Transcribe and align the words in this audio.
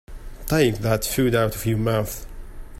Take 0.47 0.77
that 0.79 1.05
food 1.05 1.35
out 1.35 1.55
of 1.55 1.63
your 1.67 1.77
mouth. 1.77 2.25